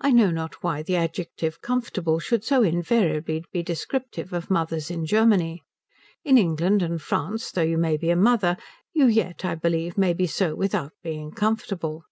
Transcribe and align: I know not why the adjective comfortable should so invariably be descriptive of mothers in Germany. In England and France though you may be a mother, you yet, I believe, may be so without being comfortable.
I 0.00 0.10
know 0.10 0.32
not 0.32 0.64
why 0.64 0.82
the 0.82 0.96
adjective 0.96 1.60
comfortable 1.62 2.18
should 2.18 2.42
so 2.42 2.64
invariably 2.64 3.44
be 3.52 3.62
descriptive 3.62 4.32
of 4.32 4.50
mothers 4.50 4.90
in 4.90 5.06
Germany. 5.06 5.62
In 6.24 6.36
England 6.36 6.82
and 6.82 7.00
France 7.00 7.52
though 7.52 7.62
you 7.62 7.78
may 7.78 7.96
be 7.96 8.10
a 8.10 8.16
mother, 8.16 8.56
you 8.92 9.06
yet, 9.06 9.44
I 9.44 9.54
believe, 9.54 9.96
may 9.96 10.14
be 10.14 10.26
so 10.26 10.56
without 10.56 10.94
being 11.00 11.30
comfortable. 11.30 12.02